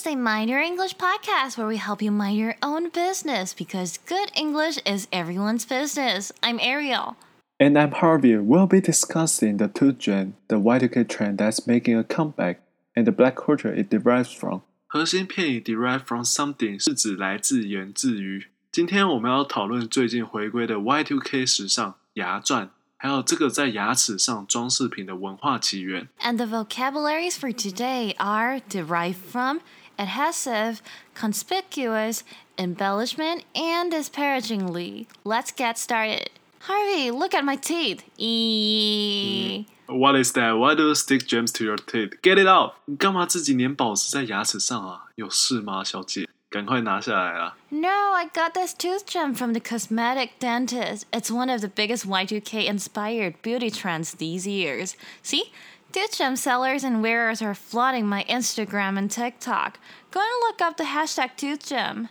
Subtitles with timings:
[0.00, 3.98] is the Mind Your English podcast where we help you mind your own business because
[4.06, 6.32] good English is everyone's business.
[6.42, 7.16] I'm Ariel.
[7.58, 8.36] And I'm Harvey.
[8.38, 12.62] We'll be discussing the tooth gem, the Y2K trend that's making a comeback,
[12.96, 14.62] and the black culture it derives from.
[14.86, 18.46] 核心片语 derived from something 是指来自源自于。
[18.72, 22.70] 今天我们要讨论最近回归的 Y2K 时尚牙钻。
[23.02, 26.08] 还有这个在牙齿上装饰品的文化起源。
[26.20, 29.60] And the vocabularies for today are derived from
[29.99, 30.81] adhesive,
[31.13, 32.23] conspicuous,
[32.57, 35.07] embellishment, and disparagingly.
[35.23, 36.29] Let's get started.
[36.61, 38.03] Harvey, look at my teeth.
[38.17, 39.67] Eee.
[39.87, 40.57] What is that?
[40.57, 42.19] Why do you stick gems to your teeth?
[42.23, 42.73] Get it out!
[42.85, 45.05] 你干嘛自己粘宝石在牙齿上啊？
[45.15, 46.27] 有事吗，小姐？
[46.49, 47.55] 赶快拿下来啦！
[47.69, 51.05] No, I got this tooth gem from the cosmetic dentist.
[51.11, 54.95] It's one of the biggest Y2K inspired beauty trends these years.
[55.21, 55.51] See?
[55.91, 59.79] Tooth gem sellers and wearers are flooding my Instagram and TikTok.
[60.11, 62.09] Go and look up the hashtag tooth gem.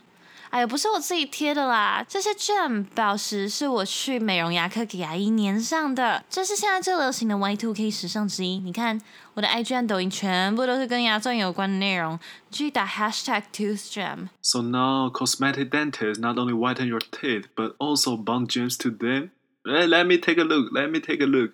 [0.50, 8.58] 哎呀，不是我自己贴的啦，这些 gem 宝石是我去美容牙科给牙医粘上的，这是现在最流行的 Y2K 时尚之一。
[8.58, 9.00] 你看
[9.36, 14.30] 我的 IG 和抖音全部都是跟牙钻有关的内容，去打 hashtag tooth gem。
[14.42, 19.30] So now, cosmetic dentists not only whiten your teeth, but also bond gems to them.
[19.64, 20.72] Let let me take a look.
[20.74, 21.52] Let me take a look.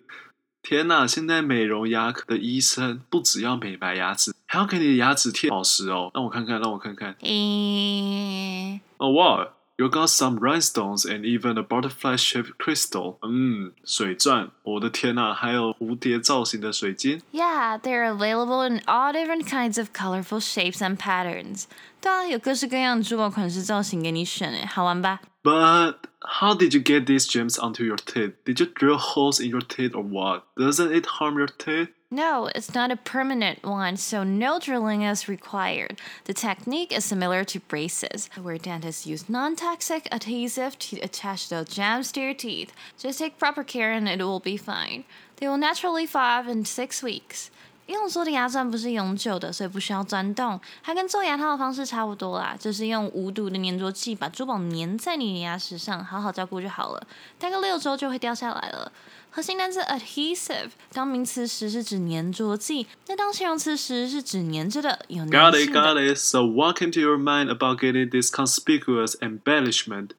[0.61, 6.10] 天呐，现在美容牙科的医生不只要美白牙齿，还要给你的牙齿贴宝石哦。
[6.14, 7.14] 让我看看，让我看看。
[7.20, 13.16] 诶， Oh wow, you got some rhinestones and even a butterfly-shaped crystal.
[13.22, 17.22] 嗯，水钻，我的天呐，还有蝴蝶造型的水晶。
[17.32, 21.64] Yeah, they're available in all different kinds of colorful shapes and patterns.
[22.00, 25.20] 对啊，有各式各样的珠宝款式造型给你选，诶，好玩吧？
[25.42, 28.34] But how did you get these gems onto your teeth?
[28.44, 30.42] Did you drill holes in your teeth or what?
[30.54, 31.88] Doesn't it harm your teeth?
[32.15, 35.99] No, it's not a permanent one, so no drilling is required.
[36.23, 41.65] The technique is similar to braces, where dentists use non toxic adhesive to attach the
[41.65, 42.71] gems to your teeth.
[42.97, 45.03] Just take proper care and it will be fine.
[45.35, 47.51] They will naturally fall in six weeks.
[47.87, 50.59] 用做的牙钻不是永久的，所以不需要钻洞。
[50.81, 57.07] 它跟做牙套的方式差不多啦，就是用无毒的粘着剂把珠宝粘在你的牙齿上，好好照顾就好了。
[57.37, 58.91] 大概六周就会掉下来了。
[59.29, 65.81] 核心单词 adhesive 当名词时是指粘着剂，那当形容词时是指粘着的，有 Got 粘的。
[65.81, 66.17] got it.
[66.17, 70.11] So what came to your mind about getting this conspicuous embellishment?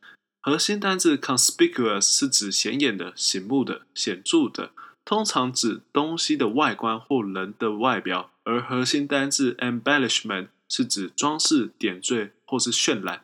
[0.43, 4.71] 核心单词 conspicuous 是指显眼的、醒目的、显著的，
[5.07, 13.23] 通常指东西的外观或人的外表，而核心单字 embellishment 是指装饰、点缀或是渲染。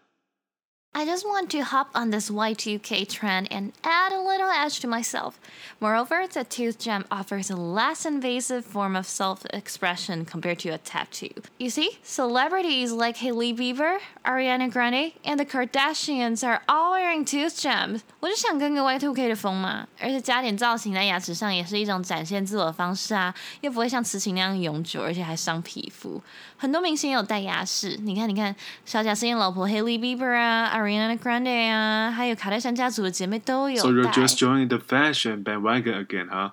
[0.95, 4.87] I just want to hop on this Y2K trend and add a little edge to
[4.87, 5.39] myself.
[5.79, 10.79] Moreover, the tooth gem offers a less invasive form of self expression compared to a
[10.79, 11.29] tattoo.
[11.59, 17.55] You see, celebrities like Hailey Bieber, Ariana Grande, and the Kardashians are all wearing tooth
[17.55, 18.01] gems.
[18.19, 26.19] 我就想跟个 Y2K 的风嘛，而且加点造型在牙齿上也是一种展现自我的方式啊，又不会像刺青那样永久，而且还伤皮肤。
[26.57, 34.11] 很多明星也有戴牙饰，你看，你看，小贾斯汀老婆 Hailey Bieber 啊 ，Ariana Grande 啊，还有卡戴珊家族的姐妹都有 So you're 戴。
[34.11, 36.51] just joining the fashion bandwagon again, huh?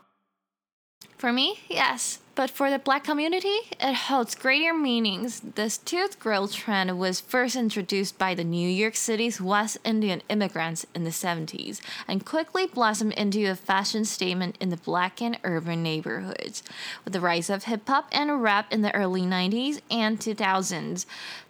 [1.18, 2.18] For me, yes.
[2.36, 5.40] But for the black community, it holds greater meanings.
[5.54, 10.84] This tooth grill trend was first introduced by the New York City's West Indian immigrants
[10.96, 15.84] in the 70s and quickly blossomed into a fashion statement in the black and urban
[15.84, 16.64] neighborhoods.
[17.04, 21.06] With the rise of hip hop and rap in the early 90s and 2000s,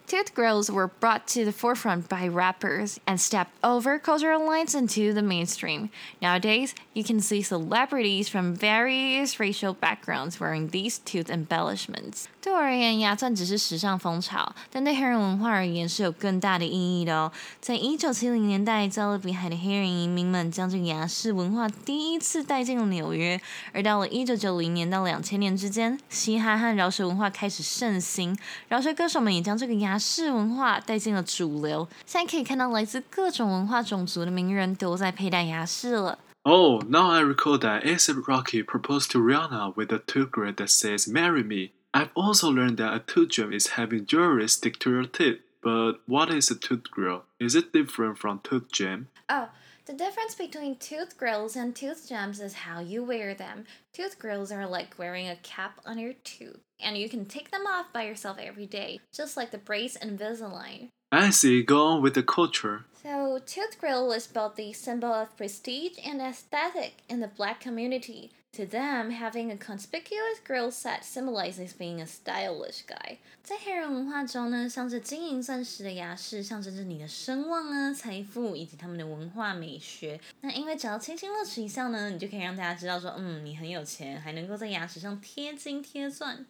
[0.09, 5.11] Tooth grills were brought to the forefront by rappers and stepped over cultural lines into
[5.13, 5.89] the mainstream.
[6.21, 12.25] Nowadays, you can see celebrities from various racial backgrounds wearing these tooth embellishments.
[12.39, 17.31] 对我而言，牙钻只是时尚风潮，但对黑人文化而言是有更大的意义的哦。
[17.59, 23.41] 在一九七零年代，加勒比海的黑人移民们将这个牙饰文化第一次带进了纽约，
[23.73, 28.37] 而到了一九九零年到两千年之间，嘻哈和饶舌文化开始盛行，
[28.67, 31.87] 饶舌歌手们也将这个牙 饰文化带进了主流。
[32.05, 36.19] 现在可以看到来自各种文化种族的名人都在佩戴牙饰了。
[36.43, 40.69] Oh, now I recall that ASAP Rocky proposed to Rihanna with a tooth grid that
[40.69, 44.91] says "Marry Me." I've also learned that a tooth gem is having jewelry stick to
[44.91, 45.39] your teeth.
[45.65, 47.23] But what is a tooth grill?
[47.39, 49.07] Is it different from tooth gem?
[49.27, 49.49] Oh,
[49.90, 53.64] the difference between tooth grills and tooth gems is how you wear them.
[53.92, 57.66] Tooth grills are like wearing a cap on your tooth, and you can take them
[57.66, 60.90] off by yourself every day, just like the brace Invisalign.
[61.11, 61.63] I see.
[61.63, 62.85] Go on with the culture.
[63.01, 68.31] So, tooth grill is both the symbol of prestige and aesthetic in the black community.
[68.53, 73.17] To them, having a conspicuous grill set symbolizes being a stylish guy。
[73.43, 80.19] 在黑人文化中呢，镶着金银钻石的牙饰象征着你的声望啊、财富以及他们的文化美学。
[80.39, 86.45] 那因为只要轻轻露出一笑呢，你就可以让大家知道说，嗯，你很有钱，还能够在牙齿上贴金贴钻。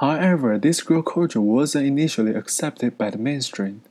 [0.00, 3.82] However, this grill culture wasn't initially accepted by the mainstream.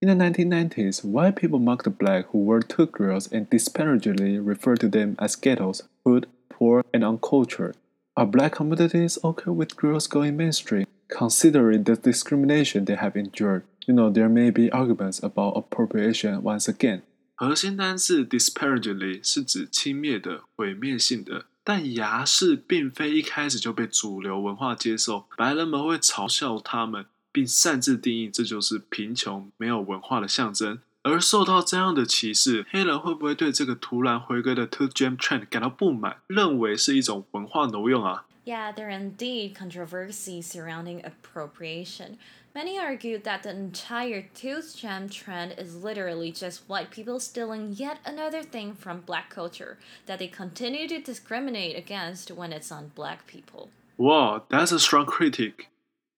[0.00, 4.80] In the 1990s, white people mocked the black who were tooth grills and disparagingly referred
[4.80, 7.76] to them as ghettos, hood, poor, and uncultured.
[8.16, 13.62] Are black communities okay with grills going mainstream, considering the discrimination they have endured?
[13.86, 17.02] You know, there may be arguments about appropriation once again.
[17.36, 21.46] 核心单词 disparagingly 是指轻蔑的、毁灭性的。
[21.64, 30.80] 但牙饰并非一开始就被主流文化接受，白人们会嘲笑他们，并擅自定义这就是贫穷、没有文化的象征。
[31.02, 42.18] 而受到这样的歧视，黑人会不会对这个突然回归的 two gem trend 感到不满，认为是一种文化挪用啊？Yeah, there are indeed controversies surrounding appropriation.
[42.54, 47.98] Many argued that the entire tooth gem trend is literally just white people stealing yet
[48.04, 53.26] another thing from black culture that they continue to discriminate against when it's on black
[53.26, 53.70] people.
[53.96, 55.68] Wow, that's a strong critic.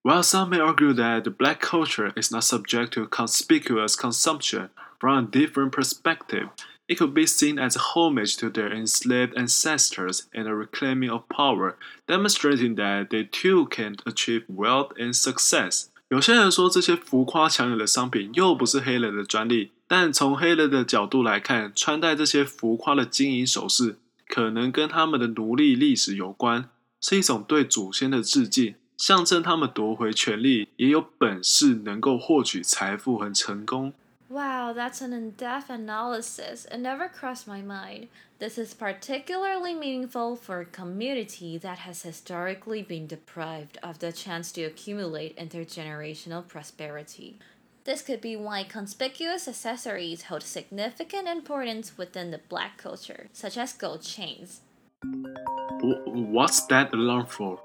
[0.01, 5.27] While some may argue that black culture is not subject to conspicuous consumption from a
[5.27, 6.49] different perspective,
[6.89, 11.29] it could be seen as a homage to their enslaved ancestors and a reclaiming of
[11.29, 11.77] power,
[12.09, 15.89] demonstrating that they too can achieve wealth and success.
[16.09, 23.97] 有些人说这些浮夸抢眼的商品又不是黑人的专利，但从黑人的角度来看，穿戴这些浮夸的金银首饰，
[24.27, 26.69] 可能跟他们的奴隶历史有关，
[27.01, 28.75] 是一种对祖先的致敬。
[28.95, 33.93] 象征他们夺回权力，也有本事能够获取财富和成功。
[34.27, 36.65] Wow, that's an in depth analysis.
[36.71, 38.07] It never crossed my mind.
[38.39, 44.51] This is particularly meaningful for a community that has historically been deprived of the chance
[44.53, 47.37] to accumulate intergenerational prosperity.
[47.83, 53.73] This could be why conspicuous accessories hold significant importance within the black culture, such as
[53.73, 54.61] gold chains.
[55.83, 57.59] What's that alarm for?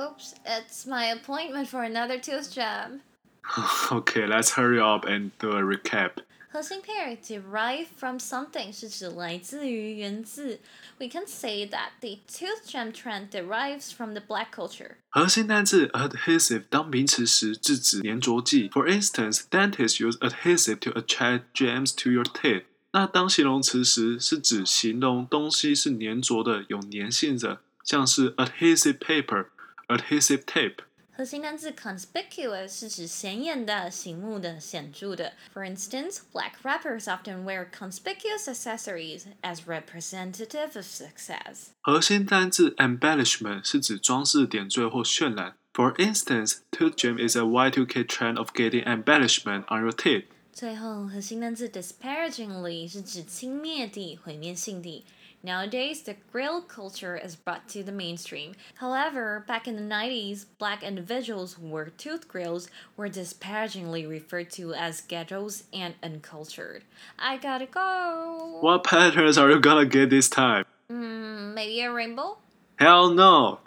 [0.00, 3.02] Oops, it's my appointment for another tooth gem.
[3.91, 6.23] okay, let's hurry up and do a recap.
[6.49, 10.59] 核心 pair derive from something 是指来自于源自。
[10.99, 14.97] We can say that the tooth gem trend derives from the black culture.
[15.09, 18.69] 核心单字 adhesive 当名词时，是指粘着剂。
[18.69, 22.65] For instance, dentists use adhesive to attach gems to your teeth.
[22.91, 30.75] 那当形容词时，是指形容东西是粘着的、有粘性的，像是 adhesive paper、adhesive tape。
[31.17, 35.33] 核心单字 conspicuous 是指显眼的、醒目的、显着的。
[35.53, 41.67] For instance, black rappers often wear conspicuous accessories as representative of success.
[41.81, 45.55] 核心单字 embellishment 是指装饰、点缀或渲染。
[45.73, 50.25] For instance, tooth gem is a Y2K trend of getting embellishment on your teeth.
[50.51, 55.05] 最后，核心单字 disparagingly 是指轻蔑地、毁灭性地。
[55.42, 58.54] Nowadays, the grill culture is brought to the mainstream.
[58.76, 64.74] However, back in the 90s, black individuals who wore tooth grills were disparagingly referred to
[64.74, 66.82] as ghettos and uncultured.
[67.18, 68.58] I gotta go.
[68.60, 70.64] What patterns are you gonna get this time?
[70.90, 72.38] Hmm, maybe a rainbow?
[72.76, 73.60] Hell no!